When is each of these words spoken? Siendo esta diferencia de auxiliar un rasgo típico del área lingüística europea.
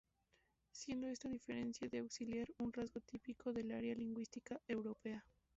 Siendo 0.71 1.07
esta 1.09 1.29
diferencia 1.29 1.87
de 1.87 1.99
auxiliar 1.99 2.47
un 2.57 2.73
rasgo 2.73 3.01
típico 3.01 3.53
del 3.53 3.71
área 3.71 3.93
lingüística 3.93 4.59
europea. 4.67 5.23